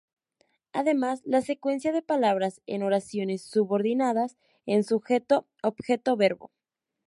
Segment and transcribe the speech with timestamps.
[0.73, 4.35] Además, la secuencia de palabras en oraciones subordinadas
[4.65, 6.49] es Sujeto Objeto Verbo.